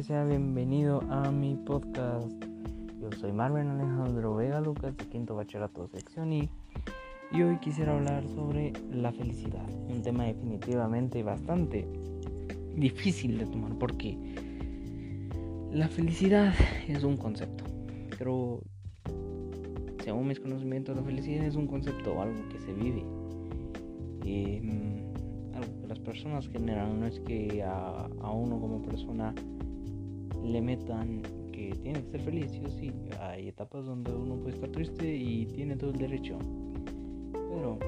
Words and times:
sea 0.00 0.24
bienvenido 0.24 1.02
a 1.10 1.30
mi 1.30 1.54
podcast. 1.54 2.26
Yo 2.98 3.12
soy 3.20 3.30
Marvin 3.30 3.68
Alejandro 3.68 4.34
Vega 4.34 4.58
Lucas 4.58 4.96
de 4.96 5.04
Quinto 5.04 5.36
Bachillerato 5.36 5.86
Sección 5.86 6.32
I 6.32 6.48
y 7.30 7.42
hoy 7.42 7.58
quisiera 7.58 7.94
hablar 7.94 8.26
sobre 8.28 8.72
la 8.90 9.12
felicidad, 9.12 9.68
un 9.90 10.00
tema 10.02 10.24
definitivamente 10.24 11.22
bastante 11.22 11.86
difícil 12.74 13.36
de 13.38 13.44
tomar 13.44 13.78
porque 13.78 14.16
la 15.70 15.88
felicidad 15.88 16.54
es 16.88 17.04
un 17.04 17.18
concepto, 17.18 17.64
pero 18.18 18.62
según 20.02 20.26
mis 20.26 20.40
conocimientos 20.40 20.96
la 20.96 21.02
felicidad 21.02 21.44
es 21.44 21.54
un 21.54 21.66
concepto, 21.66 22.20
algo 22.20 22.48
que 22.48 22.58
se 22.58 22.72
vive. 22.72 23.04
Eh, 24.24 24.62
algo 25.54 25.80
que 25.82 25.86
las 25.86 25.98
personas 25.98 26.48
generan 26.48 26.98
no 26.98 27.06
es 27.06 27.20
que 27.20 27.62
a 27.62 28.30
uno 28.32 28.58
como 28.58 28.80
persona 28.80 29.34
le 30.44 30.60
metan 30.60 31.22
que 31.52 31.74
tiene 31.82 32.02
que 32.02 32.10
ser 32.10 32.20
feliz, 32.22 32.50
sí 32.50 32.62
sí. 32.80 32.92
Hay 33.20 33.48
etapas 33.48 33.84
donde 33.84 34.12
uno 34.12 34.36
puede 34.36 34.54
estar 34.54 34.70
triste 34.70 35.14
y 35.14 35.46
tiene 35.46 35.76
todo 35.76 35.90
el 35.90 35.98
derecho. 35.98 36.38
Pero, 37.32 37.78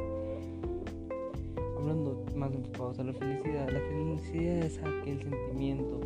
hablando 1.79 2.25
más 2.37 2.53
enfocados 2.53 2.99
a 2.99 3.05
la 3.05 3.13
felicidad, 3.13 3.69
la 3.71 3.81
felicidad 3.81 4.59
es 4.59 4.79
aquel 4.79 5.23
sentimiento 5.23 6.01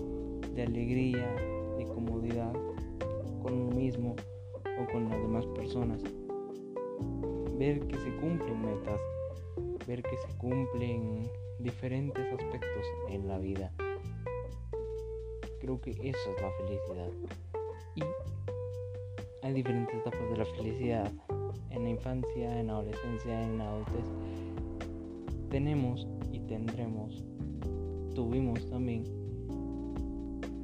de 0.54 0.62
alegría, 0.62 1.34
de 1.76 1.86
comodidad 1.86 2.52
con 3.42 3.52
uno 3.52 3.76
mismo 3.76 4.16
o 4.64 4.92
con 4.92 5.08
las 5.08 5.20
demás 5.20 5.46
personas. 5.46 6.02
Ver 7.58 7.80
que 7.80 7.96
se 7.96 8.10
cumplen 8.16 8.60
metas, 8.62 9.00
ver 9.86 10.02
que 10.02 10.16
se 10.16 10.38
cumplen 10.38 11.28
diferentes 11.58 12.24
aspectos 12.32 12.84
en 13.10 13.26
la 13.26 13.38
vida. 13.38 13.72
Creo 15.60 15.80
que 15.80 15.90
eso 15.90 16.02
es 16.02 16.42
la 16.42 16.50
felicidad. 16.52 17.10
Y 17.94 18.02
hay 19.42 19.52
diferentes 19.52 19.94
etapas 19.94 20.30
de 20.30 20.36
la 20.36 20.44
felicidad. 20.44 21.12
En 21.70 21.84
la 21.84 21.90
infancia, 21.90 22.60
en 22.60 22.66
la 22.68 22.74
adolescencia, 22.74 23.42
en 23.42 23.58
la 23.58 23.70
adultez. 23.70 24.04
Tenemos 25.50 26.06
y 26.32 26.40
tendremos, 26.40 27.24
tuvimos 28.14 28.68
también 28.68 29.04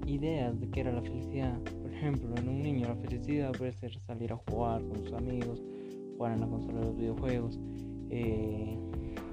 ideas 0.06 0.59
de 0.61 0.69
qué 0.69 0.81
era 0.81 0.92
la 0.92 1.03
felicidad. 1.03 1.58
Por 1.83 1.92
ejemplo, 1.92 2.34
en 2.36 2.48
un 2.48 2.62
niño 2.62 2.89
la 2.89 2.97
felicidad 2.97 3.53
puede 3.53 3.73
ser 3.73 3.98
salir 4.01 4.33
a 4.33 4.36
jugar 4.36 4.83
con 4.83 5.05
sus 5.05 5.12
amigos, 5.12 5.62
jugar 6.17 6.33
en 6.33 6.41
la 6.41 6.47
consola 6.47 6.81
de 6.81 6.86
los 6.86 6.97
videojuegos, 6.97 7.58
eh, 8.11 8.79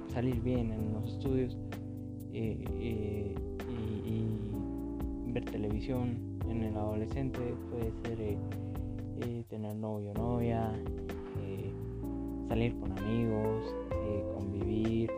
salir 0.08 0.40
bien 0.40 0.72
en 0.72 0.92
los 0.92 1.12
estudios 1.14 1.56
eh, 2.32 2.64
eh, 2.80 3.31
televisión 5.44 6.38
en 6.48 6.62
el 6.62 6.76
adolescente 6.76 7.38
puede 7.70 7.92
ser 8.02 8.20
eh, 8.20 9.44
tener 9.48 9.74
novio 9.76 10.12
o 10.12 10.14
novia 10.14 10.72
salir 12.48 12.78
con 12.80 12.92
amigos 12.98 13.74
convivir 14.34 15.10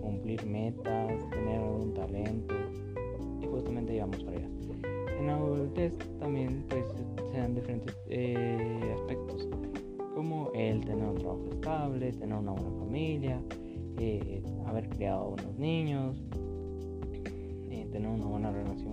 cumplir 0.00 0.44
metas 0.46 1.30
tener 1.30 1.60
algún 1.60 1.94
talento 1.94 2.54
y 3.40 3.46
justamente 3.46 3.92
llevamos 3.92 4.24
para 4.24 4.36
allá. 4.36 4.48
En 5.18 5.26
la 5.26 5.36
adultez 5.36 5.96
también 6.18 6.64
pues 6.68 6.84
se 7.30 7.38
dan 7.38 7.54
diferentes 7.54 7.94
aspectos 8.94 9.48
como 10.14 10.50
el 10.54 10.80
tener 10.84 11.06
un 11.06 11.14
trabajo 11.16 11.48
estable 11.52 12.12
tener 12.12 12.36
una 12.36 12.52
buena 12.52 12.70
familia 12.78 13.40
eh, 14.00 14.42
haber 14.66 14.88
criado 14.90 15.30
unos 15.30 15.58
niños, 15.58 16.16
eh, 17.68 17.88
tener 17.90 18.08
una 18.08 18.26
buena 18.26 18.52
relación 18.52 18.87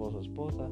esposo 0.00 0.20
esposa. 0.20 0.66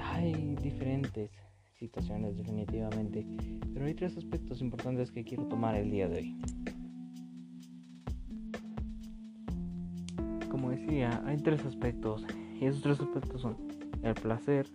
Hay 0.00 0.54
diferentes 0.62 1.30
situaciones 1.76 2.36
definitivamente, 2.36 3.26
pero 3.72 3.86
hay 3.86 3.94
tres 3.94 4.16
aspectos 4.16 4.60
importantes 4.60 5.10
que 5.10 5.24
quiero 5.24 5.46
tomar 5.46 5.74
el 5.74 5.90
día 5.90 6.08
de 6.08 6.18
hoy. 6.18 6.36
Como 10.48 10.70
decía, 10.70 11.20
hay 11.26 11.36
tres 11.38 11.64
aspectos 11.64 12.24
y 12.60 12.66
esos 12.66 12.80
tres 12.80 13.00
aspectos 13.00 13.40
son 13.40 13.56
el 14.02 14.14
placer, 14.14 14.68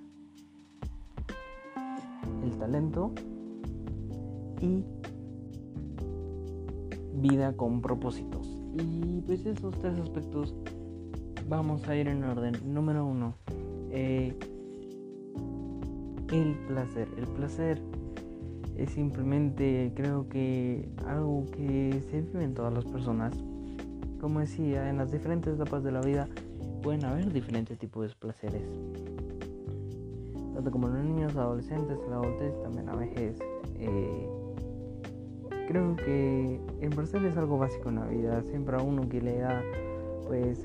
el 2.43 2.57
talento 2.57 3.13
y 4.61 4.83
vida 7.13 7.55
con 7.55 7.81
propósitos. 7.81 8.57
Y 8.77 9.21
pues 9.21 9.45
esos 9.45 9.73
tres 9.79 9.97
aspectos 9.99 10.53
vamos 11.49 11.87
a 11.87 11.95
ir 11.95 12.07
en 12.07 12.23
orden. 12.23 12.55
Número 12.63 13.05
uno, 13.05 13.33
eh, 13.89 14.37
el 16.31 16.55
placer. 16.67 17.07
El 17.17 17.27
placer 17.27 17.81
es 18.77 18.91
simplemente 18.91 19.91
creo 19.95 20.29
que 20.29 20.87
algo 21.07 21.45
que 21.51 22.01
se 22.09 22.21
vive 22.21 22.43
en 22.43 22.53
todas 22.53 22.71
las 22.71 22.85
personas. 22.85 23.33
Como 24.21 24.39
decía, 24.39 24.89
en 24.89 24.97
las 24.97 25.11
diferentes 25.11 25.55
etapas 25.55 25.83
de 25.83 25.91
la 25.91 26.01
vida 26.01 26.27
pueden 26.83 27.03
haber 27.03 27.33
diferentes 27.33 27.79
tipos 27.79 28.07
de 28.07 28.15
placeres. 28.15 28.61
Tanto 30.53 30.71
como 30.71 30.87
los 30.87 31.03
niños, 31.03 31.35
adolescentes, 31.35 31.97
la 32.09 32.17
adultez, 32.17 32.53
también 32.61 32.85
la 32.85 32.95
vejez. 32.95 33.39
Eh, 33.79 34.29
creo 35.67 35.95
que 35.95 36.59
el 36.81 36.89
placer 36.89 37.23
es 37.25 37.37
algo 37.37 37.57
básico 37.57 37.89
en 37.89 37.95
la 37.95 38.05
vida. 38.05 38.43
Siempre 38.43 38.75
a 38.75 38.81
uno 38.81 39.07
que 39.07 39.21
le 39.21 39.39
da, 39.39 39.63
pues 40.27 40.63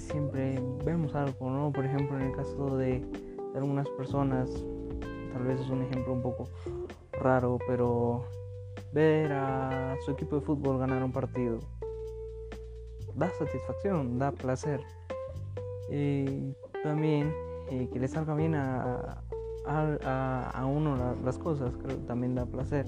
siempre 0.00 0.60
vemos 0.84 1.14
algo, 1.14 1.50
¿no? 1.50 1.72
Por 1.72 1.84
ejemplo, 1.84 2.18
en 2.18 2.26
el 2.26 2.36
caso 2.36 2.76
de, 2.76 3.04
algunas 3.54 3.88
personas, 3.90 4.50
tal 5.32 5.44
vez 5.44 5.60
es 5.60 5.68
un 5.68 5.82
ejemplo 5.82 6.12
un 6.12 6.22
poco 6.22 6.48
raro, 7.12 7.58
pero 7.66 8.24
ver 8.92 9.32
a 9.32 9.96
su 10.04 10.12
equipo 10.12 10.36
de 10.36 10.42
fútbol 10.42 10.78
ganar 10.78 11.02
un 11.02 11.12
partido 11.12 11.58
da 13.14 13.30
satisfacción, 13.30 14.18
da 14.18 14.32
placer. 14.32 14.80
Y 15.90 16.54
también 16.82 17.32
eh, 17.70 17.88
que 17.92 18.00
le 18.00 18.08
salga 18.08 18.34
bien 18.34 18.54
a, 18.54 19.22
a, 19.66 20.66
uno 20.66 21.16
las 21.24 21.38
cosas, 21.38 21.72
creo 21.82 21.98
que 21.98 22.06
también 22.06 22.34
da 22.34 22.46
placer 22.46 22.86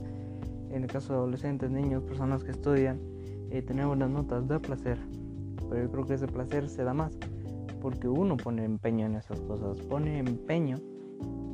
en 0.70 0.82
el 0.82 0.90
caso 0.90 1.12
de 1.12 1.18
adolescentes, 1.20 1.70
niños, 1.70 2.02
personas 2.02 2.42
que 2.42 2.50
estudian, 2.50 3.00
eh, 3.50 3.62
tener 3.62 3.86
buenas 3.86 4.10
notas 4.10 4.48
da 4.48 4.58
placer, 4.58 4.98
pero 5.74 5.86
yo 5.86 5.90
creo 5.90 6.06
que 6.06 6.14
ese 6.14 6.28
placer 6.28 6.68
se 6.68 6.84
da 6.84 6.94
más 6.94 7.18
porque 7.82 8.06
uno 8.06 8.36
pone 8.36 8.64
empeño 8.64 9.06
en 9.06 9.16
esas 9.16 9.40
cosas, 9.40 9.80
pone 9.80 10.20
empeño 10.20 10.76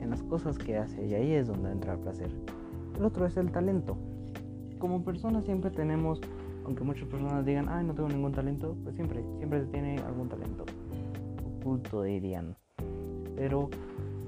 en 0.03 0.11
las 0.11 0.23
cosas 0.25 0.59
que 0.59 0.77
hace 0.77 1.07
y 1.07 1.15
ahí 1.15 1.33
es 1.33 1.49
donde 1.49 1.73
entra 1.73 1.95
el 1.95 2.01
placer. 2.01 2.31
El 2.99 3.05
otro 3.07 3.25
es 3.25 3.39
el 3.39 3.51
talento. 3.51 3.97
Como 4.79 5.03
personas 5.03 5.47
siempre 5.47 5.71
tenemos, 5.71 6.21
aunque 6.67 6.85
muchas 6.85 7.09
personas 7.09 7.47
digan, 7.47 7.71
ay, 7.71 7.87
no 7.87 7.95
tengo 7.95 8.11
ningún 8.11 8.33
talento, 8.33 8.77
pues 8.83 8.95
siempre, 8.95 9.25
siempre 9.39 9.61
se 9.61 9.67
tiene 9.69 9.99
algún 10.01 10.29
talento 10.29 10.67
oculto, 11.59 12.03
dirían. 12.03 12.55
Pero 13.37 13.71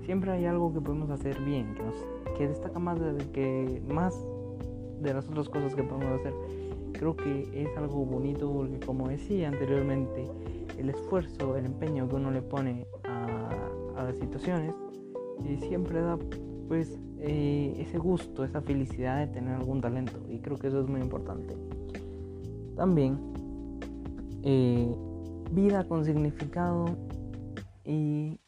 siempre 0.07 0.31
hay 0.31 0.47
algo 0.47 0.73
que 0.73 0.81
podemos 0.81 1.11
hacer 1.11 1.39
bien, 1.43 1.75
que, 1.75 1.83
nos, 1.83 1.95
que 2.39 2.49
destaca 2.49 2.79
más, 2.79 2.99
de, 2.99 3.31
que 3.33 3.83
más 3.93 4.17
de 5.03 5.13
las 5.13 5.29
otras 5.29 5.51
cosas 5.51 5.75
que 5.75 5.83
podemos 5.83 6.19
hacer. 6.19 6.33
Creo 7.03 7.17
que 7.17 7.49
es 7.53 7.77
algo 7.77 8.07
bonito 8.07 8.49
porque 8.53 8.79
como 8.79 9.09
decía 9.09 9.49
anteriormente, 9.49 10.25
el 10.79 10.89
esfuerzo, 10.89 11.57
el 11.57 11.67
empeño 11.67 12.09
que 12.09 12.15
uno 12.15 12.31
le 12.31 12.43
pone 12.43 12.87
a, 13.03 14.05
las 14.05 14.17
situaciones 14.19 14.73
y 15.45 15.57
siempre 15.67 16.01
da 16.01 16.17
pues 16.69 17.01
eh, 17.19 17.75
ese 17.79 17.99
gusto, 17.99 18.45
esa 18.45 18.61
felicidad 18.61 19.19
de 19.19 19.27
tener 19.27 19.53
algún 19.53 19.81
talento 19.81 20.25
y 20.29 20.39
creo 20.39 20.57
que 20.59 20.69
eso 20.69 20.81
es 20.81 20.89
muy 20.89 21.01
importante. 21.01 21.57
También 22.77 23.19
eh, 24.45 24.95
vida 25.51 25.89
con 25.89 26.05
significado 26.05 26.85
y 27.85 28.39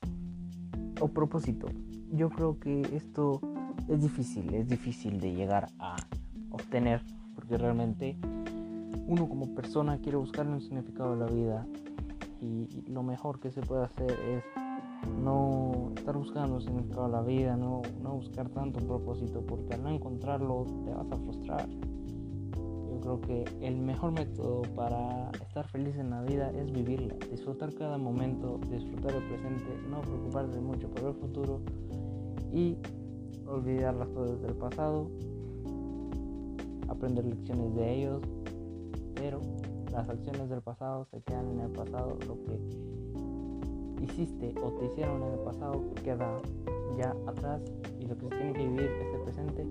o 1.01 1.09
propósito. 1.09 1.67
Yo 2.13 2.31
creo 2.31 2.61
que 2.61 2.83
esto 2.95 3.41
es 3.89 4.01
difícil, 4.01 4.55
es 4.55 4.69
difícil 4.69 5.19
de 5.19 5.35
llegar 5.35 5.71
a 5.81 5.97
obtener, 6.53 7.03
porque 7.35 7.59
realmente 7.59 8.17
uno 9.07 9.29
como 9.29 9.55
persona 9.55 9.99
quiere 9.99 10.17
buscar 10.17 10.47
un 10.47 10.61
significado 10.61 11.17
de 11.17 11.17
la 11.17 11.27
vida 11.27 11.67
y, 12.41 12.83
lo 12.91 13.03
mejor 13.03 13.41
que 13.41 13.51
se 13.51 13.63
puede 13.63 13.85
hacer 13.85 14.11
es 14.11 14.45
no 15.23 15.93
estar 15.97 16.17
buscando 16.17 16.57
un 16.57 16.63
significado 16.63 17.07
de 17.07 17.13
la 17.13 17.23
vida, 17.23 17.57
no, 17.57 17.83
no 18.03 18.15
buscar 18.15 18.49
tanto 18.51 18.81
un 18.81 18.87
propósito, 18.87 19.45
porque 19.47 19.75
al 19.75 19.83
no 19.83 19.91
encontrarlo 19.91 20.65
te 20.85 20.93
vas 20.93 21.11
a 21.11 21.17
frustrar. 21.17 21.69
Yo 21.69 23.01
creo 23.01 23.21
que 23.21 23.45
el 23.61 23.77
mejor 23.77 24.13
método 24.13 24.63
para 24.75 25.31
estar 25.47 25.67
feliz 25.69 25.97
en 25.97 26.11
la 26.11 26.23
vida 26.23 26.51
es 26.51 26.71
vivirla, 26.73 27.15
disfrutar 27.31 27.75
cada 27.75 27.99
momento, 27.99 28.59
disfrutar 28.71 29.13
el 29.15 29.23
presente, 29.25 29.79
no 29.91 30.01
preocuparse 30.01 30.61
mucho 30.61 30.89
por 30.89 31.09
el 31.09 31.15
futuro 31.15 31.61
y 32.53 32.77
olvidar 33.47 33.95
las 33.95 34.09
cosas 34.09 34.41
del 34.41 34.55
pasado 34.55 35.11
aprender 36.95 37.25
lecciones 37.25 37.75
de 37.75 37.95
ellos, 37.95 38.23
pero 39.15 39.41
las 39.93 40.09
acciones 40.09 40.49
del 40.49 40.63
pasado 40.63 41.07
se 41.11 41.21
quedan 41.23 41.51
en 41.51 41.61
el 41.61 41.71
pasado, 41.71 42.17
lo 42.27 42.35
que 42.45 44.05
hiciste 44.05 44.55
o 44.63 44.71
te 44.73 44.87
hicieron 44.87 45.23
en 45.23 45.33
el 45.33 45.39
pasado 45.41 45.85
queda 46.03 46.41
ya 46.97 47.15
atrás 47.27 47.63
y 48.01 48.07
lo 48.07 48.17
que 48.17 48.23
se 48.23 48.29
tiene 48.29 48.53
que 48.53 48.67
vivir 48.67 48.83
es 48.83 49.15
el 49.15 49.21
presente 49.23 49.69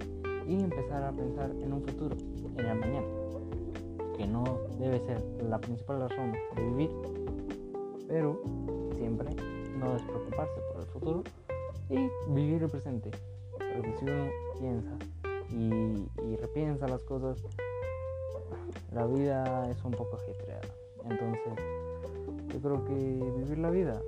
y 0.48 0.56
empezar 0.56 1.04
a 1.04 1.12
pensar 1.12 1.52
en 1.52 1.74
un 1.74 1.82
futuro, 1.84 2.16
en 2.58 2.66
el 2.66 2.80
mañana, 2.80 3.08
que 4.18 4.28
no 4.28 4.44
debe 4.80 5.00
ser 5.06 5.24
la 5.50 5.60
principal 5.60 6.02
razón 6.02 6.34
de 6.56 6.64
vivir, 6.64 6.90
pero 8.08 8.42
siempre 8.96 9.30
no 9.78 9.94
despreocuparse 9.94 10.62
por 10.72 10.82
el 10.82 10.88
futuro 10.88 11.24
y 11.90 12.10
vivir 12.34 12.64
el 12.64 12.70
presente, 12.70 13.12
porque 13.58 13.94
si 14.00 14.06
uno 14.06 14.26
piensa 14.60 14.98
y, 15.54 16.10
y 16.26 16.36
repiensa 16.38 16.88
las 16.88 17.04
cosas, 17.04 17.44
la 18.92 19.06
vida 19.06 19.70
es 19.70 19.84
un 19.84 19.92
poco 19.92 20.18
ajetreada. 20.18 20.68
Entonces, 21.06 21.54
yo 22.52 22.60
creo 22.62 22.86
que 22.86 22.94
vivir 22.94 23.58
la 23.60 23.70
vida, 23.70 24.02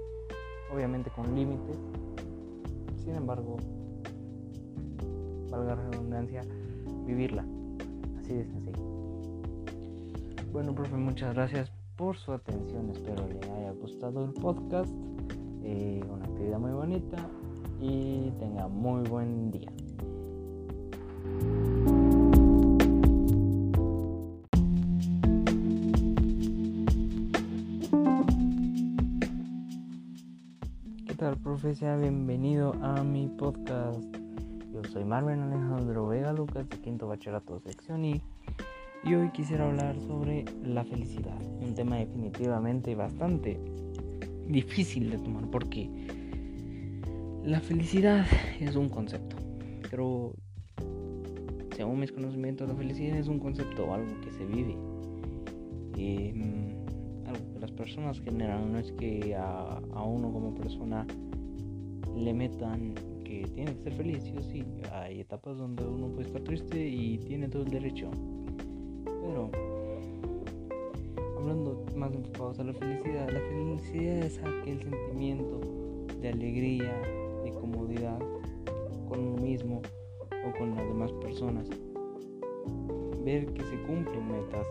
obviamente 0.74 1.10
con 1.12 1.34
límites, 1.36 1.78
sin 3.04 3.16
embargo, 3.16 3.58
valga 5.50 5.76
redundancia, 5.76 6.42
vivirla. 7.06 7.46
Así 8.20 8.34
de 8.34 8.46
sencillo. 8.46 8.84
Bueno, 10.52 10.74
profe, 10.74 10.96
muchas 10.96 11.36
gracias 11.36 11.72
por 11.96 12.18
su 12.18 12.32
atención. 12.32 12.90
Espero 12.90 13.28
le 13.28 13.40
haya 13.52 13.72
gustado 13.72 14.26
el 14.26 14.34
podcast. 14.34 14.92
Eh, 15.64 16.04
una 16.10 16.26
actividad 16.26 16.60
muy 16.60 16.72
bonita 16.72 17.18
y 17.80 18.32
tenga 18.40 18.68
muy 18.68 19.08
buen 19.08 19.52
día. 19.52 19.72
Profe? 31.66 31.76
Sea 31.76 31.98
bienvenido 31.98 32.74
a 32.82 33.04
mi 33.04 33.28
podcast. 33.28 34.00
Yo 34.72 34.84
soy 34.92 35.04
Marvin 35.04 35.40
Alejandro 35.40 36.08
Vega 36.08 36.32
Lucas 36.32 36.70
de 36.70 36.78
Quinto 36.78 37.08
Bachillerato 37.08 37.60
Sección 37.60 38.06
I 38.06 38.22
y 39.04 39.16
hoy 39.16 39.32
quisiera 39.32 39.66
hablar 39.68 40.00
sobre 40.02 40.46
la 40.64 40.84
felicidad, 40.84 41.38
un 41.62 41.74
tema 41.74 41.98
definitivamente 41.98 42.94
bastante 42.94 43.60
difícil 44.48 45.10
de 45.10 45.18
tomar 45.18 45.50
porque 45.50 45.90
la 47.44 47.60
felicidad 47.62 48.26
es 48.60 48.76
un 48.76 48.90
concepto, 48.90 49.36
pero 49.90 50.34
según 51.76 52.00
mis 52.00 52.12
conocimientos 52.12 52.68
la 52.68 52.76
felicidad 52.76 53.18
es 53.18 53.28
un 53.28 53.40
concepto, 53.40 53.92
algo 53.94 54.20
que 54.22 54.32
se 54.32 54.46
vive, 54.46 54.78
eh, 55.98 56.34
algo 57.26 57.54
que 57.54 57.60
las 57.60 57.72
personas 57.72 58.20
generan, 58.22 58.72
no 58.72 58.80
es 58.80 58.92
que 58.92 59.36
a, 59.36 59.80
a 59.94 60.04
uno 60.04 60.32
como 60.32 60.54
persona 60.54 61.08
le 62.16 62.34
metan 62.34 62.94
que 63.24 63.48
tiene 63.54 63.76
que 63.76 63.84
ser 63.84 63.94
feliz, 63.94 64.24
sí 64.24 64.34
o 64.38 64.42
sí. 64.42 64.64
Hay 64.92 65.22
etapas 65.22 65.58
donde 65.58 65.86
uno 65.86 66.08
puede 66.08 66.28
estar 66.28 66.42
triste 66.44 66.88
y 66.88 67.18
tiene 67.20 67.48
todo 67.50 67.64
el 67.64 67.70
derecho. 67.70 68.10
Pero, 69.06 69.50
hablando 71.38 71.86
más 71.96 72.14
enfocados 72.14 72.60
a 72.60 72.64
la 72.64 72.74
felicidad, 72.74 73.30
la 73.30 73.40
felicidad 73.40 74.18
es 74.20 74.40
aquel 74.40 74.82
sentimiento 74.82 75.60
de 76.22 76.30
alegría, 76.30 76.94
de 77.44 77.52
comodidad 77.52 78.20
con 79.10 79.20
uno 79.20 79.42
mismo 79.42 79.82
o 80.32 80.58
con 80.58 80.76
las 80.76 80.88
demás 80.88 81.12
personas. 81.14 81.68
Ver 83.24 83.46
que 83.54 83.64
se 83.64 83.78
cumplen 83.84 84.28
metas, 84.28 84.68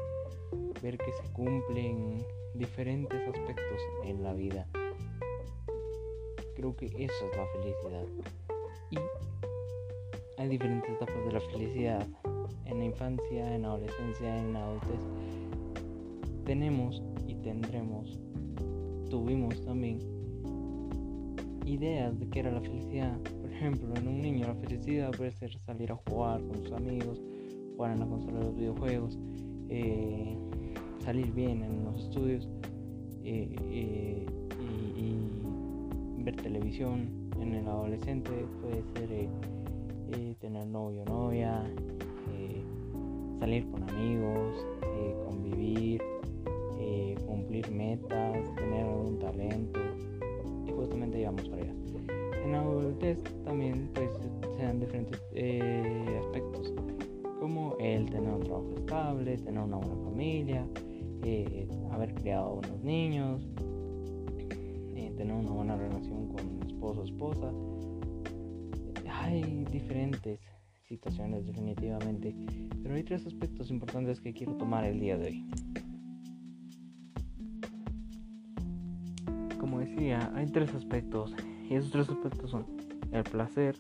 ver 0.82 0.96
que 0.96 1.12
se 1.12 1.32
cumplen 1.32 2.24
diferentes 2.54 3.20
aspectos 3.28 3.80
en 4.04 4.22
la 4.22 4.32
vida. 4.32 4.68
Creo 6.64 6.76
que 6.76 6.86
eso 6.86 7.26
es 7.30 7.36
la 7.36 7.46
felicidad. 7.48 8.06
Y 8.90 10.40
hay 10.40 10.48
diferentes 10.48 10.88
etapas 10.94 11.26
de 11.26 11.32
la 11.32 11.40
felicidad. 11.40 12.06
En 12.64 12.78
la 12.78 12.84
infancia, 12.86 13.54
en 13.54 13.60
la 13.60 13.68
adolescencia, 13.68 14.38
en 14.38 14.54
la 14.54 14.64
adultez. 14.64 15.00
Tenemos 16.46 17.02
y 17.28 17.34
tendremos, 17.34 18.18
tuvimos 19.10 19.62
también 19.66 19.98
ideas 21.66 22.18
de 22.18 22.30
qué 22.30 22.40
era 22.40 22.50
la 22.50 22.62
felicidad. 22.62 23.14
Por 23.42 23.52
ejemplo, 23.52 23.94
en 23.96 24.08
un 24.08 24.22
niño 24.22 24.46
la 24.46 24.54
felicidad 24.54 25.10
puede 25.10 25.32
ser 25.32 25.54
salir 25.66 25.92
a 25.92 25.96
jugar 26.08 26.40
con 26.46 26.64
sus 26.64 26.72
amigos, 26.72 27.20
jugar 27.76 27.92
en 27.92 28.00
la 28.00 28.06
consola 28.06 28.38
de 28.38 28.44
los 28.46 28.56
videojuegos, 28.56 29.18
eh, 29.68 30.34
salir 31.00 31.30
bien 31.30 31.62
en 31.62 31.84
los 31.84 32.04
estudios 32.04 32.48
eh, 33.22 33.54
eh, 33.68 34.26
ver 36.24 36.36
televisión, 36.36 37.30
en 37.38 37.54
el 37.54 37.68
adolescente 37.68 38.30
puede 38.62 38.82
ser 38.94 39.12
eh, 39.12 39.28
eh, 40.12 40.34
tener 40.40 40.66
novio 40.66 41.02
o 41.02 41.04
novia, 41.04 41.62
eh, 42.32 42.62
salir 43.38 43.70
con 43.70 43.82
amigos, 43.90 44.66
convivir, 45.26 46.00
cumplir 47.26 47.70
metas, 47.70 48.54
tener 48.54 48.86
algún 48.86 49.18
talento 49.18 49.80
y 50.66 50.72
justamente 50.72 51.18
llevamos 51.18 51.48
para 51.48 51.62
allá. 51.62 51.74
En 52.44 52.52
la 52.52 52.60
adultez 52.60 53.18
también 53.44 53.90
pues 53.94 54.10
se 54.56 54.62
dan 54.62 54.80
diferentes 54.80 55.20
aspectos 56.20 56.72
como 57.40 57.76
el 57.78 58.08
tener 58.08 58.32
un 58.32 58.40
trabajo 58.40 58.72
estable, 58.76 59.36
tener 59.38 59.62
una 59.62 59.76
buena 59.76 59.96
familia, 60.04 60.66
haber 61.90 62.14
criado 62.14 62.54
unos 62.54 62.82
niños, 62.82 63.46
tener 65.24 65.38
una 65.38 65.52
buena 65.52 65.74
relación 65.74 66.28
con 66.28 66.68
esposo 66.68 67.00
o 67.00 67.04
esposa. 67.04 67.50
Hay 69.10 69.64
diferentes 69.70 70.38
situaciones 70.86 71.46
definitivamente, 71.46 72.36
pero 72.82 72.94
hay 72.94 73.04
tres 73.04 73.26
aspectos 73.26 73.70
importantes 73.70 74.20
que 74.20 74.34
quiero 74.34 74.52
tomar 74.56 74.84
el 74.84 75.00
día 75.00 75.16
de 75.16 75.28
hoy. 75.28 75.46
Como 79.58 79.80
decía, 79.80 80.30
hay 80.34 80.44
tres 80.44 80.74
aspectos 80.74 81.34
y 81.70 81.74
esos 81.74 81.90
tres 81.90 82.10
aspectos 82.10 82.50
son 82.50 82.66
el 83.10 83.24
placer, 83.24 83.76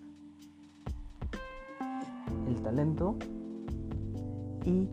el 2.48 2.62
talento 2.62 3.18
y 4.64 4.88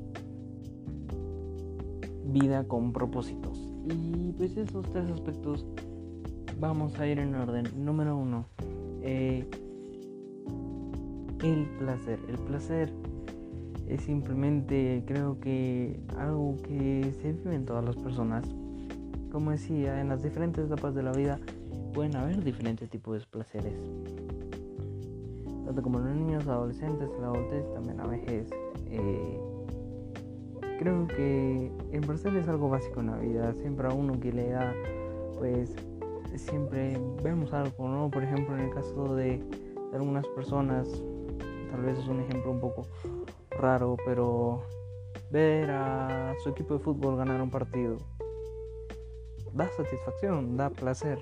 vida 2.25 2.67
con 2.67 2.91
propósitos. 2.91 3.57
Y 3.89 4.33
pues 4.33 4.57
esos 4.57 4.85
tres 4.89 5.09
aspectos 5.09 5.65
vamos 6.61 6.97
a 6.99 7.07
ir 7.07 7.19
en 7.19 7.33
orden. 7.33 7.65
Número 7.75 8.15
uno, 8.15 8.45
eh, 9.01 9.45
el 11.43 11.65
placer. 11.79 12.19
El 12.29 12.37
placer 12.37 12.93
es 13.87 14.01
simplemente, 14.01 15.03
creo 15.07 15.39
que, 15.39 15.99
algo 16.17 16.55
que 16.63 17.13
se 17.19 17.33
vive 17.33 17.55
en 17.55 17.65
todas 17.65 17.83
las 17.83 17.95
personas. 17.97 18.45
Como 19.31 19.51
decía, 19.51 19.99
en 19.99 20.09
las 20.09 20.21
diferentes 20.21 20.65
etapas 20.65 20.93
de 20.93 21.03
la 21.03 21.11
vida 21.13 21.39
pueden 21.93 22.15
haber 22.15 22.43
diferentes 22.43 22.89
tipos 22.89 23.19
de 23.19 23.25
placeres. 23.25 23.73
Tanto 25.65 25.81
como 25.81 25.99
los 25.99 26.15
niños, 26.15 26.47
adolescentes, 26.47 27.09
la 27.19 27.27
adultez, 27.27 27.73
también 27.73 27.97
la 27.97 28.05
vejez. 28.05 28.49
Eh, 28.87 29.39
creo 30.77 31.07
que 31.07 31.71
el 31.91 32.01
placer 32.01 32.35
es 32.35 32.47
algo 32.47 32.69
básico 32.69 32.99
en 32.99 33.07
la 33.07 33.17
vida. 33.17 33.53
Siempre 33.53 33.87
a 33.87 33.93
uno 33.93 34.19
que 34.19 34.31
le 34.31 34.49
da, 34.49 34.73
pues, 35.39 35.73
siempre 36.37 36.99
vemos 37.23 37.53
algo, 37.53 37.87
¿no? 37.87 38.09
Por 38.09 38.23
ejemplo, 38.23 38.55
en 38.55 38.65
el 38.65 38.73
caso 38.73 39.15
de, 39.15 39.43
algunas 39.93 40.25
personas, 40.29 40.87
tal 41.71 41.81
vez 41.81 41.97
es 41.99 42.07
un 42.07 42.21
ejemplo 42.21 42.51
un 42.51 42.59
poco 42.59 42.87
raro, 43.51 43.97
pero 44.05 44.63
ver 45.31 45.69
a 45.71 46.33
su 46.43 46.49
equipo 46.49 46.75
de 46.75 46.79
fútbol 46.79 47.17
ganar 47.17 47.41
un 47.41 47.49
partido 47.49 47.97
da 49.53 49.67
satisfacción, 49.75 50.55
da 50.55 50.69
placer. 50.69 51.19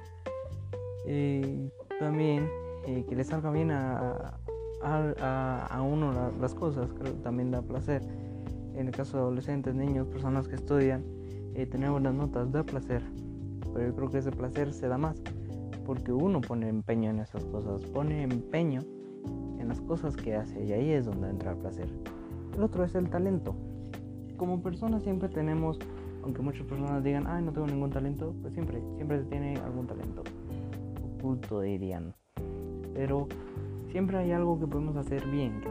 y 1.07 1.69
también 1.99 2.47
eh, 2.85 3.03
que 3.09 3.15
le 3.15 3.23
salga 3.23 3.49
bien 3.51 3.71
a, 3.71 4.39
a, 4.81 5.81
uno 5.81 6.31
las 6.39 6.53
cosas, 6.53 6.89
creo 6.93 7.13
que 7.13 7.21
también 7.21 7.51
da 7.51 7.61
placer. 7.61 8.01
En 8.75 8.87
el 8.87 8.95
caso 8.95 9.17
de 9.17 9.23
adolescentes, 9.23 9.73
niños, 9.73 10.07
personas 10.07 10.47
que 10.47 10.55
estudian, 10.55 11.03
eh, 11.55 11.65
tener 11.65 11.89
buenas 11.89 12.13
notas 12.13 12.51
da 12.51 12.63
placer 12.63 13.01
pero 13.73 13.87
yo 13.87 13.95
creo 13.95 14.09
que 14.09 14.17
ese 14.19 14.31
placer 14.31 14.73
se 14.73 14.87
da 14.87 14.97
más 14.97 15.21
porque 15.85 16.11
uno 16.11 16.39
pone 16.39 16.69
empeño 16.69 17.09
en 17.09 17.19
esas 17.19 17.43
cosas, 17.45 17.83
pone 17.85 18.21
empeño 18.21 18.81
en 19.59 19.67
las 19.67 19.81
cosas 19.81 20.15
que 20.15 20.35
hace 20.35 20.63
y 20.63 20.71
ahí 20.71 20.91
es 20.91 21.05
donde 21.05 21.29
entra 21.29 21.53
el 21.53 21.57
placer. 21.57 21.87
El 22.55 22.61
otro 22.61 22.83
es 22.83 22.93
el 22.93 23.09
talento. 23.09 23.55
Como 24.37 24.61
personas 24.61 25.01
siempre 25.01 25.29
tenemos, 25.29 25.79
aunque 26.23 26.43
muchas 26.43 26.67
personas 26.67 27.03
digan, 27.03 27.25
ay, 27.25 27.43
no 27.43 27.51
tengo 27.51 27.65
ningún 27.65 27.89
talento, 27.89 28.35
pues 28.41 28.53
siempre, 28.53 28.81
siempre 28.97 29.19
se 29.19 29.25
tiene 29.25 29.57
algún 29.57 29.87
talento 29.87 30.21
oculto, 31.17 31.61
dirían. 31.61 32.13
Pero 32.93 33.27
siempre 33.91 34.17
hay 34.17 34.31
algo 34.31 34.59
que 34.59 34.67
podemos 34.67 34.95
hacer 34.95 35.25
bien, 35.27 35.59
que, 35.61 35.69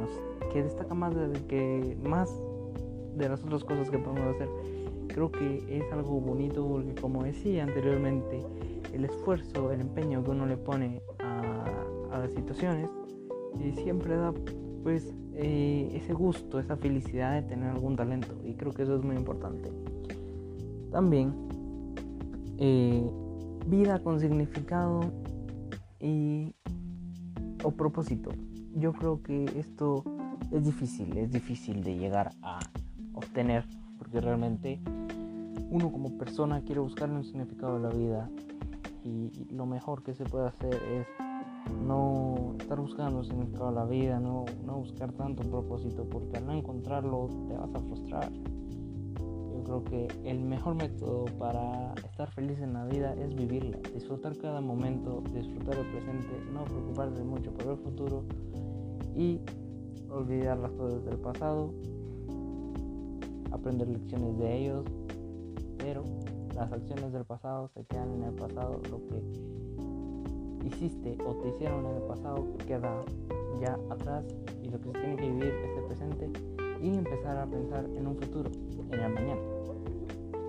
que 0.52 0.62
destaca 0.64 0.94
más 0.94 1.14
de, 1.14 1.30
que, 1.46 1.96
más 2.02 2.28
de 3.16 3.28
las 3.28 3.44
otras 3.44 3.62
cosas 3.62 3.88
que 3.88 3.98
podemos 3.98 4.34
hacer 4.34 4.48
creo 5.08 5.32
que 5.32 5.64
es 5.68 5.92
algo 5.92 6.20
bonito 6.20 6.66
porque 6.66 6.94
como 7.00 7.24
decía 7.24 7.64
anteriormente, 7.64 8.44
el 8.92 9.04
esfuerzo, 9.04 9.72
el 9.72 9.80
empeño 9.80 10.22
que 10.22 10.30
uno 10.30 10.46
le 10.46 10.56
pone 10.56 11.02
a, 11.18 11.64
las 12.18 12.32
situaciones 12.32 12.90
y 13.60 13.72
siempre 13.72 14.16
da 14.16 14.32
pues 14.82 15.14
eh, 15.34 15.90
ese 15.94 16.12
gusto, 16.14 16.58
esa 16.58 16.76
felicidad 16.76 17.34
de 17.34 17.42
tener 17.42 17.68
algún 17.68 17.96
talento 17.96 18.34
y 18.44 18.54
creo 18.54 18.72
que 18.72 18.82
eso 18.82 18.96
es 18.96 19.04
muy 19.04 19.16
importante. 19.16 19.70
También 20.90 21.32
eh, 22.58 23.08
vida 23.66 24.02
con 24.02 24.18
significado 24.20 25.00
y 26.00 26.54
o 27.62 27.70
propósito. 27.70 28.30
Yo 28.74 28.92
creo 28.92 29.22
que 29.22 29.44
esto 29.56 30.04
es 30.52 30.64
difícil, 30.64 31.16
es 31.18 31.30
difícil 31.30 31.82
de 31.82 31.96
llegar 31.96 32.32
a 32.42 32.58
obtener 33.14 33.64
porque 33.98 34.20
realmente 34.20 34.80
uno 35.70 35.92
como 35.92 36.16
persona 36.16 36.62
quiere 36.62 36.80
buscar 36.80 37.10
un 37.10 37.24
significado 37.24 37.74
de 37.74 37.80
la 37.80 37.90
vida 37.90 38.30
y 39.04 39.30
lo 39.50 39.66
mejor 39.66 40.02
que 40.02 40.14
se 40.14 40.24
puede 40.24 40.48
hacer 40.48 40.74
es 40.74 41.06
no 41.86 42.54
estar 42.58 42.80
buscando 42.80 43.22
significado 43.22 43.68
de 43.70 43.74
la 43.74 43.84
vida, 43.84 44.20
no, 44.20 44.44
no 44.64 44.78
buscar 44.78 45.12
tanto 45.12 45.42
un 45.42 45.50
propósito, 45.50 46.04
porque 46.08 46.38
al 46.38 46.46
no 46.46 46.52
encontrarlo 46.52 47.28
te 47.48 47.54
vas 47.54 47.74
a 47.74 47.80
frustrar. 47.80 48.30
Yo 48.32 49.62
creo 49.64 49.84
que 49.84 50.08
el 50.24 50.40
mejor 50.40 50.76
método 50.76 51.26
para 51.38 51.92
estar 52.04 52.30
feliz 52.30 52.58
en 52.60 52.72
la 52.72 52.86
vida 52.86 53.14
es 53.14 53.34
vivirla, 53.34 53.78
disfrutar 53.92 54.36
cada 54.38 54.60
momento, 54.60 55.22
disfrutar 55.32 55.76
el 55.76 55.86
presente, 55.86 56.40
no 56.52 56.64
preocuparse 56.64 57.22
mucho 57.22 57.52
por 57.52 57.72
el 57.72 57.76
futuro 57.78 58.24
y 59.14 59.40
olvidar 60.10 60.58
las 60.58 60.70
cosas 60.72 61.04
del 61.04 61.18
pasado, 61.18 61.74
aprender 63.52 63.88
lecciones 63.88 64.38
de 64.38 64.56
ellos, 64.56 64.84
pero 65.78 66.04
las 66.54 66.72
acciones 66.72 67.12
del 67.12 67.24
pasado 67.24 67.68
se 67.68 67.84
quedan 67.84 68.12
en 68.14 68.24
el 68.24 68.34
pasado, 68.34 68.80
lo 68.90 68.98
que 69.06 69.22
hiciste 70.66 71.16
o 71.24 71.34
te 71.36 71.48
hicieron 71.48 71.86
en 71.86 71.96
el 71.96 72.02
pasado 72.02 72.46
queda 72.66 73.02
ya 73.60 73.78
atrás 73.90 74.24
y 74.62 74.68
lo 74.68 74.78
que 74.78 74.86
se 74.86 74.92
tiene 74.92 75.16
que 75.16 75.30
vivir 75.30 75.44
es 75.44 75.78
el 75.78 75.84
presente 75.84 76.30
y 76.82 76.88
empezar 76.88 77.36
a 77.36 77.46
pensar 77.46 77.84
en 77.84 78.06
un 78.06 78.16
futuro, 78.16 78.50
en 78.92 79.00
el 79.00 79.12
mañana, 79.12 79.40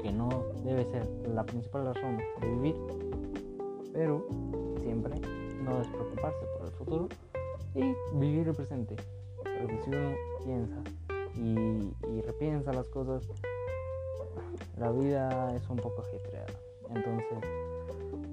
que 0.01 0.11
no 0.11 0.29
debe 0.63 0.85
ser 0.85 1.07
la 1.33 1.45
principal 1.45 1.85
razón 1.85 2.17
de 2.41 2.47
vivir, 2.47 2.75
pero 3.93 4.27
siempre 4.81 5.13
no 5.63 5.79
despreocuparse 5.79 6.45
por 6.57 6.67
el 6.67 6.73
futuro 6.73 7.09
y 7.75 8.17
vivir 8.17 8.47
el 8.47 8.55
presente, 8.55 8.95
porque 9.43 9.79
si 9.83 9.89
uno 9.89 10.11
piensa 10.43 10.83
y, 11.39 11.93
y 12.11 12.21
repiensa 12.21 12.73
las 12.73 12.87
cosas, 12.89 13.27
la 14.77 14.91
vida 14.91 15.55
es 15.55 15.69
un 15.69 15.77
poco 15.77 16.01
ajetreada. 16.01 16.59
Entonces, 16.89 17.49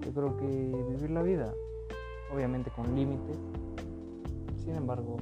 yo 0.05 0.13
creo 0.13 0.37
que 0.37 0.47
vivir 0.47 1.11
la 1.11 1.23
vida 1.23 1.53
obviamente 2.33 2.71
con 2.71 2.95
límites. 2.95 3.37
Sin 4.57 4.75
embargo, 4.75 5.17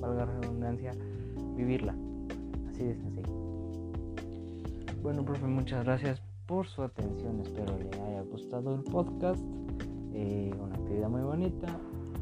valga 0.00 0.26
redundancia, 0.26 0.92
vivirla. 1.56 1.94
Así 2.68 2.84
de 2.84 2.94
sencillo. 2.94 3.32
Bueno, 5.02 5.24
profe, 5.24 5.46
muchas 5.46 5.84
gracias 5.84 6.20
por 6.46 6.66
su 6.66 6.82
atención. 6.82 7.40
Espero 7.40 7.76
le 7.78 8.00
haya 8.02 8.22
gustado 8.22 8.74
el 8.74 8.82
podcast. 8.82 9.42
Eh, 10.12 10.52
una 10.58 10.74
actividad 10.74 11.08
muy 11.08 11.22
bonita 11.22 11.66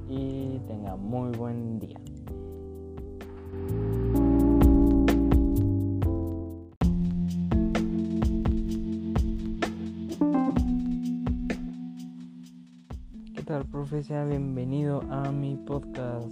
y 0.09 0.59
tenga 0.67 0.97
muy 0.97 1.37
buen 1.37 1.79
día. 1.79 1.99
Profe? 13.95 14.03
Sea 14.03 14.25
bienvenido 14.25 15.03
a 15.11 15.31
mi 15.31 15.57
podcast. 15.57 16.29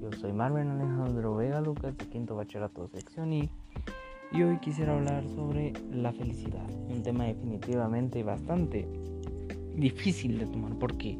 Yo 0.00 0.12
soy 0.20 0.32
Marvin 0.32 0.68
Alejandro 0.68 1.34
Vega 1.34 1.60
Lucas 1.60 1.96
de 1.96 2.06
Quinto 2.06 2.36
Bachillerato 2.36 2.88
Sección 2.88 3.32
I 3.32 3.50
y 4.32 4.42
hoy 4.42 4.58
quisiera 4.58 4.94
hablar 4.94 5.26
sobre 5.28 5.72
la 5.90 6.12
felicidad, 6.12 6.64
un 6.88 7.02
tema 7.02 7.24
definitivamente 7.24 8.22
bastante 8.22 8.86
difícil 9.76 10.38
de 10.38 10.46
tomar 10.46 10.78
porque 10.78 11.18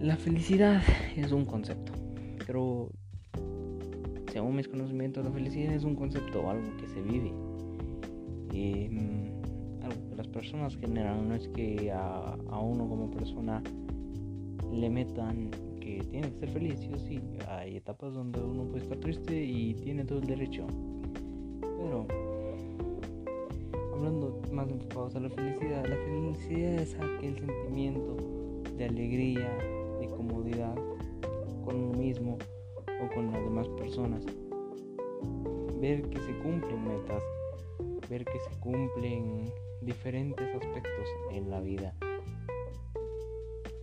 la 0.00 0.16
felicidad 0.16 0.82
es 1.16 1.32
un 1.32 1.44
concepto. 1.44 1.92
Pero 2.46 2.90
según 4.30 4.56
mis 4.56 4.68
conocimientos, 4.68 5.24
la 5.24 5.32
felicidad 5.32 5.72
es 5.72 5.84
un 5.84 5.96
concepto, 5.96 6.48
algo 6.48 6.76
que 6.76 6.86
se 6.86 7.02
vive. 7.02 7.32
Eh, 8.52 9.32
las 10.16 10.28
personas 10.28 10.76
generan, 10.76 11.28
no 11.28 11.34
es 11.34 11.48
que 11.48 11.90
a, 11.90 12.36
uno 12.58 12.88
como 12.88 13.10
persona 13.10 13.62
le 14.72 14.88
metan 14.88 15.50
que 15.80 16.02
tiene 16.10 16.30
que 16.32 16.38
ser 16.40 16.48
feliz, 16.50 16.80
sí 16.80 16.90
sí. 17.06 17.20
Hay 17.48 17.76
etapas 17.76 18.14
donde 18.14 18.40
uno 18.40 18.64
puede 18.64 18.82
estar 18.84 18.98
triste 18.98 19.42
y 19.42 19.74
tiene 19.74 20.04
todo 20.04 20.18
el 20.18 20.26
derecho. 20.26 20.66
Pero, 21.60 22.06
hablando 23.94 24.40
más 24.50 24.68
enfocados 24.70 25.14
a 25.16 25.20
la 25.20 25.30
felicidad, 25.30 25.84
la 25.86 25.96
felicidad 25.96 26.74
es 26.74 26.94
aquel 26.94 27.36
sentimiento 27.38 28.16
de 28.76 28.84
alegría, 28.84 29.58
de 30.00 30.06
comodidad 30.08 30.74
con 31.64 31.76
uno 31.76 31.98
mismo 31.98 32.38
o 32.86 33.14
con 33.14 33.30
las 33.30 33.42
demás 33.42 33.68
personas. 33.68 34.24
Ver 35.80 36.02
que 36.02 36.18
se 36.20 36.32
cumplen 36.38 36.84
metas, 36.84 37.22
ver 38.08 38.24
que 38.24 38.38
se 38.38 38.60
cumplen 38.60 39.52
diferentes 39.80 40.46
aspectos 40.54 41.08
en 41.32 41.50
la 41.50 41.60
vida. 41.60 41.94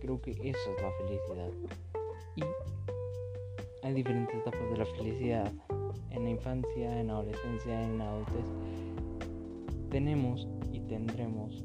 Creo 0.00 0.20
que 0.20 0.30
eso 0.30 0.42
es 0.44 0.82
la 0.82 0.90
felicidad. 0.92 1.50
Y 2.36 2.42
hay 3.86 3.94
diferentes 3.94 4.34
etapas 4.34 4.70
de 4.70 4.76
la 4.76 4.86
felicidad. 4.86 5.52
En 6.10 6.24
la 6.24 6.30
infancia, 6.30 7.00
en 7.00 7.06
la 7.08 7.14
adolescencia, 7.14 7.82
en 7.84 7.98
la 7.98 8.10
adultez. 8.10 8.44
Tenemos 9.90 10.46
y 10.72 10.80
tendremos, 10.80 11.64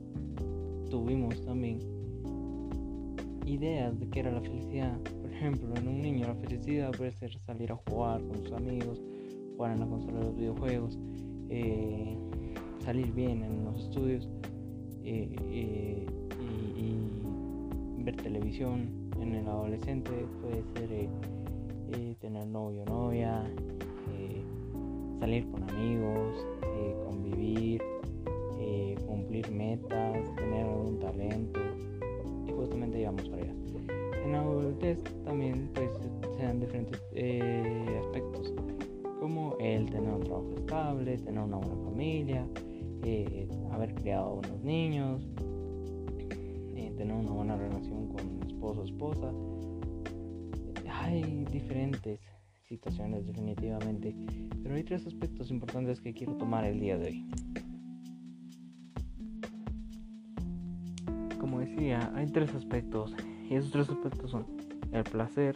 tuvimos 0.90 1.44
también 1.46 1.80
ideas 3.46 4.00
de 4.00 4.08
qué 4.10 4.22
era 4.22 4.32
la 4.32 4.42
felicidad. 4.42 4.98
Por 5.22 5.32
ejemplo, 5.32 5.76
en 5.76 5.88
un 5.88 6.02
niño 6.02 6.28
la 6.28 6.36
felicidad 6.36 6.92
puede 6.92 7.12
ser 7.12 7.38
salir 7.40 7.72
a 7.72 7.76
jugar 7.76 8.22
con 8.28 8.38
sus 8.44 8.52
amigos, 8.52 9.02
jugar 9.56 9.74
en 9.74 9.80
la 9.80 9.86
consola 9.86 10.20
de 10.20 10.26
los 10.26 10.36
videojuegos, 10.36 10.98
eh, 11.50 12.18
salir 12.84 13.12
bien 13.14 13.44
en 13.44 13.66
los 13.66 13.84
estudios 13.84 14.28
eh, 15.04 15.36
eh, 15.50 16.06
y, 16.78 17.25
ver 18.06 18.16
televisión 18.18 19.10
en 19.20 19.36
el 19.36 19.48
adolescente 19.48 20.12
puede 20.42 20.64
ser 20.76 20.92
eh, 20.92 22.16
tener 22.20 22.46
novio 22.48 22.84
o 22.84 22.86
novia, 22.86 23.44
salir 25.20 25.50
con 25.50 25.64
amigos, 25.70 26.46
convivir, 27.06 27.82
cumplir 29.08 29.50
metas, 29.52 30.36
tener 30.36 30.66
algún 30.66 31.00
talento 31.00 31.60
y 32.48 32.52
justamente 32.52 33.00
llevamos 33.00 33.28
para 33.30 33.42
allá. 33.42 33.54
En 34.24 34.32
la 34.32 34.42
adultez 34.42 35.04
también 35.24 35.70
pues 35.74 35.90
se 36.38 36.44
dan 36.44 36.60
diferentes 36.60 37.02
aspectos 38.00 38.54
como 39.20 39.58
el 39.60 39.90
tener 39.90 40.14
un 40.14 40.22
trabajo 40.22 40.54
estable, 40.56 41.18
tener 41.18 41.40
una 41.40 41.58
buena 41.58 41.76
familia, 41.84 42.46
eh, 43.04 43.48
haber 43.72 43.94
criado 43.96 44.36
unos 44.36 44.64
niños, 44.64 45.24
eh, 45.24 45.35
una 47.26 47.34
buena 47.34 47.56
relación 47.56 48.08
con 48.08 48.48
esposo 48.48 48.82
o 48.82 48.86
esposa. 48.86 49.32
Hay 51.02 51.46
diferentes 51.52 52.20
situaciones 52.68 53.26
definitivamente, 53.26 54.16
pero 54.62 54.76
hay 54.76 54.84
tres 54.84 55.06
aspectos 55.06 55.50
importantes 55.52 56.00
que 56.02 56.14
quiero 56.14 56.34
tomar 56.36 56.66
el 56.66 56.80
día 56.80 56.98
de 56.98 57.08
hoy. 57.08 57.26
Como 61.40 61.60
decía, 61.60 62.12
hay 62.16 62.28
tres 62.28 62.54
aspectos 62.56 63.16
y 63.50 63.56
esos 63.56 63.72
tres 63.72 63.90
aspectos 63.90 64.32
son 64.32 64.46
el 64.92 65.04
placer, 65.04 65.56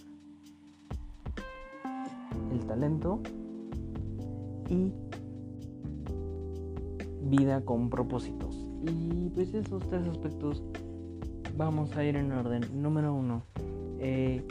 el 2.51 2.65
talento 2.65 3.21
y 4.69 4.91
vida 7.23 7.61
con 7.61 7.89
propósitos. 7.89 8.55
Y 8.83 9.29
pues 9.29 9.53
esos 9.53 9.88
tres 9.89 10.07
aspectos 10.07 10.63
vamos 11.60 11.96
a 11.98 12.06
ir 12.06 12.16
en 12.16 12.32
orden. 12.32 12.62
Número 12.74 13.13
uno, 13.13 13.44
eh, 14.00 14.42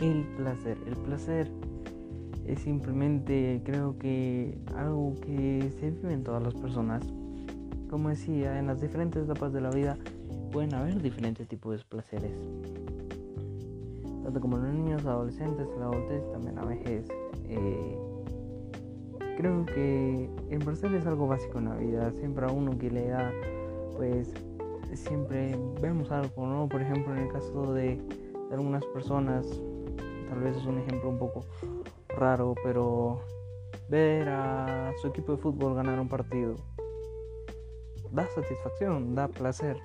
el 0.00 0.24
placer. 0.38 0.78
El 0.86 0.96
placer 0.96 1.52
es 2.46 2.60
simplemente 2.60 3.60
creo 3.62 3.98
que 3.98 4.58
algo 4.74 5.14
que 5.20 5.70
se 5.78 5.90
vive 5.90 6.14
en 6.14 6.24
todas 6.24 6.42
las 6.42 6.54
personas. 6.54 7.04
Como 7.90 8.08
decía, 8.08 8.58
en 8.58 8.66
las 8.66 8.80
diferentes 8.80 9.22
etapas 9.24 9.52
de 9.52 9.60
la 9.60 9.70
vida 9.70 9.98
pueden 10.52 10.74
haber 10.74 11.02
diferentes 11.02 11.46
tipos 11.46 11.76
de 11.76 11.84
placeres. 11.84 12.32
Tanto 14.24 14.40
como 14.40 14.56
los 14.56 14.72
niños, 14.72 15.04
adolescentes, 15.04 15.68
la 15.78 15.84
adultez, 15.84 16.22
también 16.32 16.54
la 16.54 16.64
vejez. 16.64 17.06
Eh, 17.46 17.98
creo 19.36 19.66
que 19.66 20.30
el 20.48 20.58
placer 20.60 20.94
es 20.94 21.04
algo 21.04 21.26
básico 21.26 21.58
en 21.58 21.66
la 21.66 21.76
vida. 21.76 22.10
Siempre 22.12 22.46
a 22.46 22.50
uno 22.50 22.78
que 22.78 22.90
le 22.90 23.08
da, 23.08 23.30
pues 23.98 24.32
siempre 24.96 25.58
vemos 25.80 26.10
algo, 26.10 26.46
¿no? 26.46 26.68
Por 26.68 26.82
ejemplo, 26.82 27.14
en 27.14 27.22
el 27.22 27.32
caso 27.32 27.72
de, 27.72 28.00
algunas 28.50 28.84
personas, 28.86 29.46
tal 30.28 30.40
vez 30.40 30.56
es 30.56 30.66
un 30.66 30.78
ejemplo 30.78 31.08
un 31.08 31.18
poco 31.18 31.44
raro, 32.08 32.54
pero 32.64 33.20
ver 33.88 34.28
a 34.28 34.92
su 35.00 35.08
equipo 35.08 35.32
de 35.32 35.38
fútbol 35.38 35.74
ganar 35.74 36.00
un 36.00 36.08
partido 36.08 36.56
da 38.12 38.26
satisfacción, 38.26 39.14
da 39.14 39.28
placer. 39.28 39.76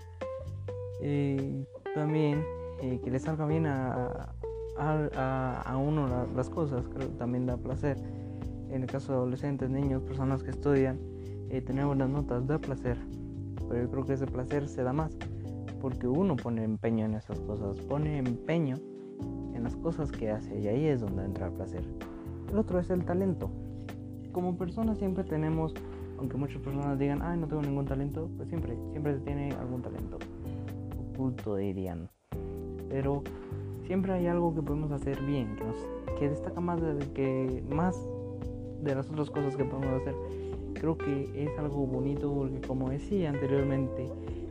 Y 1.01 1.65
también 1.93 2.43
eh, 2.81 2.99
que 3.03 3.11
le 3.11 3.19
salga 3.19 3.45
bien 3.45 3.65
a, 3.67 4.33
a, 4.77 5.77
uno 5.77 6.27
las 6.35 6.49
cosas, 6.49 6.85
creo 6.93 7.09
que 7.09 7.17
también 7.17 7.45
da 7.45 7.57
placer. 7.57 7.97
En 8.69 8.81
el 8.81 8.87
caso 8.87 9.11
de 9.11 9.17
adolescentes, 9.19 9.69
niños, 9.69 10.01
personas 10.03 10.43
que 10.43 10.51
estudian, 10.51 10.99
eh, 11.49 11.61
tener 11.61 11.85
buenas 11.85 12.09
notas 12.09 12.45
da 12.47 12.57
placer. 12.57 12.97
Pero 13.69 13.83
yo 13.83 13.89
creo 13.89 14.05
que 14.05 14.13
ese 14.13 14.27
placer 14.27 14.67
se 14.67 14.83
da 14.83 14.93
más 14.93 15.17
porque 15.81 16.07
uno 16.07 16.35
pone 16.35 16.63
empeño 16.63 17.05
en 17.05 17.13
esas 17.13 17.39
cosas, 17.41 17.79
pone 17.81 18.17
empeño 18.17 18.75
en 19.53 19.63
las 19.63 19.75
cosas 19.75 20.11
que 20.11 20.31
hace 20.31 20.59
y 20.59 20.67
ahí 20.67 20.85
es 20.85 21.01
donde 21.01 21.23
entra 21.23 21.47
el 21.47 21.53
placer. 21.53 21.83
El 22.49 22.57
otro 22.57 22.79
es 22.79 22.89
el 22.89 23.05
talento. 23.05 23.49
Como 24.31 24.57
personas 24.57 24.97
siempre 24.97 25.23
tenemos, 25.23 25.73
aunque 26.17 26.37
muchas 26.37 26.61
personas 26.61 26.97
digan, 26.97 27.21
ay, 27.21 27.37
no 27.37 27.47
tengo 27.47 27.61
ningún 27.61 27.85
talento, 27.85 28.29
pues 28.35 28.49
siempre, 28.49 28.75
siempre 28.91 29.13
se 29.13 29.19
tiene 29.21 29.51
algún 29.53 29.81
talento 29.81 30.17
oculto, 31.13 31.55
dirían. 31.55 32.09
Pero 32.89 33.23
siempre 33.85 34.13
hay 34.13 34.27
algo 34.27 34.53
que 34.53 34.61
podemos 34.61 34.91
hacer 34.91 35.21
bien, 35.21 35.55
que, 35.55 36.19
que 36.19 36.29
destaca 36.29 36.59
más 36.59 36.81
de, 36.81 36.97
que 37.13 37.63
más 37.69 37.97
de 38.81 38.95
las 38.95 39.09
otras 39.09 39.29
cosas 39.29 39.55
que 39.55 39.65
podemos 39.65 40.01
hacer. 40.01 40.15
Creo 40.75 40.97
que 40.97 41.29
es 41.35 41.57
algo 41.57 41.85
bonito 41.87 42.33
porque 42.33 42.61
como 42.61 42.89
decía 42.89 43.29
anteriormente, 43.29 44.07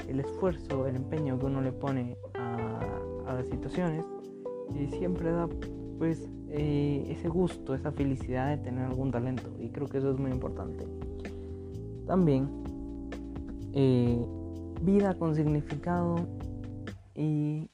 el 0.08 0.20
esfuerzo, 0.20 0.86
el 0.86 0.96
empeño 0.96 1.38
que 1.38 1.46
uno 1.46 1.60
le 1.60 1.72
pone 1.72 2.16
a, 2.34 2.80
las 3.26 3.46
situaciones 3.46 4.04
y 4.78 4.86
siempre 4.96 5.30
da 5.30 5.48
pues 5.98 6.28
eh, 6.50 7.06
ese 7.08 7.28
gusto, 7.28 7.74
esa 7.74 7.90
felicidad 7.90 8.50
de 8.50 8.62
tener 8.62 8.84
algún 8.84 9.10
talento 9.10 9.50
y 9.58 9.70
creo 9.70 9.88
que 9.88 9.98
eso 9.98 10.10
es 10.10 10.18
muy 10.18 10.30
importante. 10.30 10.86
También 12.06 12.48
eh, 13.72 14.24
vida 14.82 15.14
con 15.14 15.34
significado 15.34 16.16
y 17.14 17.68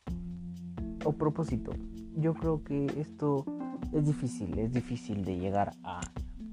o 1.04 1.12
propósito. 1.12 1.72
Yo 2.16 2.34
creo 2.34 2.62
que 2.62 2.86
esto 2.98 3.44
es 3.92 4.06
difícil, 4.06 4.58
es 4.58 4.72
difícil 4.72 5.24
de 5.24 5.38
llegar 5.38 5.72
a 5.82 6.00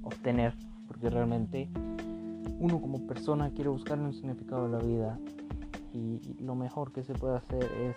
obtener, 0.02 0.54
porque 0.98 1.14
realmente 1.14 1.68
uno 2.58 2.80
como 2.80 3.06
persona 3.06 3.50
quiere 3.50 3.70
buscar 3.70 4.00
un 4.00 4.12
significado 4.12 4.64
de 4.64 4.70
la 4.70 4.78
vida 4.78 5.18
y 5.92 6.20
lo 6.42 6.56
mejor 6.56 6.92
que 6.92 7.04
se 7.04 7.14
puede 7.14 7.36
hacer 7.36 7.62
es 7.62 7.96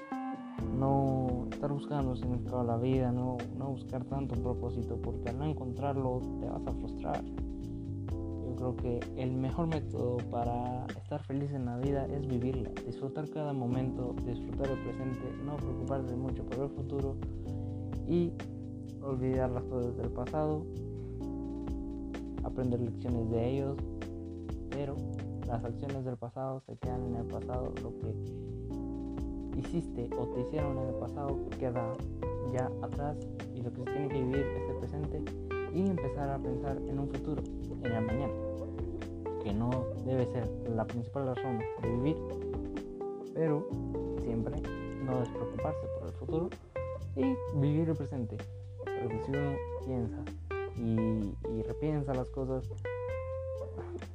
no 0.78 1.48
estar 1.52 1.72
buscando 1.72 2.12
un 2.12 2.18
significado 2.18 2.62
de 2.62 2.68
la 2.68 2.78
vida, 2.78 3.12
no, 3.12 3.38
no 3.58 3.70
buscar 3.70 4.04
tanto 4.06 4.36
propósito, 4.36 5.00
porque 5.02 5.30
al 5.30 5.40
no 5.40 5.46
encontrarlo 5.46 6.22
te 6.40 6.48
vas 6.48 6.62
a 6.68 6.72
frustrar. 6.74 7.24
Yo 7.26 8.56
creo 8.56 8.76
que 8.76 9.00
el 9.18 9.32
mejor 9.32 9.66
método 9.66 10.18
para 10.30 10.86
estar 11.02 11.24
feliz 11.24 11.52
en 11.54 11.66
la 11.66 11.78
vida 11.78 12.06
es 12.06 12.28
vivirla, 12.28 12.70
disfrutar 12.86 13.28
cada 13.32 13.52
momento, 13.52 14.16
disfrutar 14.26 14.68
el 14.68 14.78
presente, 14.84 15.34
no 15.44 15.58
preocuparse 15.58 16.16
mucho 16.16 16.46
por 16.46 16.66
el 16.66 16.70
futuro 16.70 17.16
y 18.08 18.32
olvidar 19.02 19.50
las 19.50 19.64
cosas 19.64 19.98
del 19.98 20.12
pasado, 20.12 20.64
aprender 22.44 22.80
lecciones 22.80 23.30
de 23.30 23.50
ellos, 23.50 23.78
pero 24.70 24.96
las 25.48 25.64
acciones 25.64 26.06
del 26.06 26.18
pasado 26.18 26.62
se 26.62 26.78
quedan 26.78 27.06
en 27.06 27.16
el 27.16 27.26
pasado, 27.26 27.74
lo 27.82 27.92
que 28.00 29.60
hiciste 29.60 30.10
o 30.18 30.28
te 30.28 30.42
hicieron 30.42 30.78
en 30.78 30.88
el 30.88 30.96
pasado 30.96 31.38
queda 31.60 31.94
ya 32.54 32.70
atrás 32.82 33.18
y 33.54 33.62
lo 33.62 33.72
que 33.72 33.80
se 33.80 33.84
tiene 33.84 34.08
que 34.08 34.22
vivir 34.22 34.46
es 34.46 34.70
el 34.70 34.76
presente 34.78 35.22
y 35.74 35.90
empezar 35.90 36.30
a 36.30 36.38
pensar 36.38 36.78
en 36.78 37.00
un 37.00 37.08
futuro, 37.10 37.42
en 37.84 37.92
el 37.92 38.06
mañana, 38.06 38.34
que 39.44 39.54
no 39.54 39.70
debe 40.06 40.26
ser 40.28 40.50
la 40.76 40.86
principal 40.86 41.28
razón 41.28 41.60
de 41.82 41.90
vivir, 41.90 42.18
pero 43.34 43.68
siempre 44.24 44.62
no 45.06 45.20
despreocuparse 45.20 45.88
por 46.00 46.08
el 46.08 46.14
futuro 46.14 46.50
y 47.16 47.60
vivir 47.60 47.90
el 47.90 47.96
presente, 47.96 48.38
porque 48.86 49.20
si 49.26 49.32
uno 49.32 49.52
piensa 49.86 50.18
repiensa 51.82 52.14
las 52.14 52.30
cosas, 52.30 52.64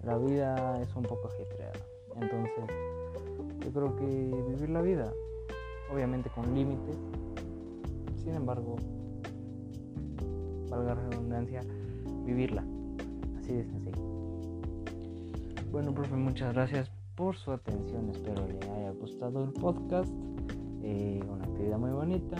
la 0.05 0.17
vida 0.19 0.81
es 0.81 0.95
un 0.95 1.03
poco 1.03 1.27
ajetreada. 1.27 1.73
Entonces, 2.15 2.65
yo 3.65 3.73
creo 3.73 3.97
que 3.97 4.05
vivir 4.05 4.71
la 4.71 4.83
vida, 4.83 5.13
obviamente 5.93 6.31
con 6.31 6.55
límites, 6.55 6.97
sin 8.23 8.35
embargo, 8.35 8.77
valga 10.71 10.95
la 10.95 11.09
redundancia, 11.09 11.61
vivirla. 12.25 12.63
Así 13.41 13.53
de 13.53 13.65
sencillo. 13.65 13.99
Bueno, 15.73 15.93
profe, 15.93 16.15
muchas 16.15 16.55
gracias 16.55 16.89
por 17.17 17.37
su 17.37 17.51
atención. 17.51 18.11
Espero 18.11 18.47
le 18.47 18.71
haya 18.71 18.93
gustado 18.93 19.43
el 19.43 19.51
podcast. 19.51 20.13
Eh, 20.85 21.21
una 21.29 21.45
actividad 21.45 21.79
muy 21.79 21.91
bonita 21.91 22.37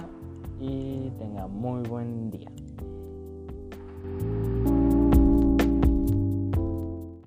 y 0.61 1.11
tenga 1.19 1.49
muy 1.49 1.83
buen 1.89 2.31
día. 2.31 2.49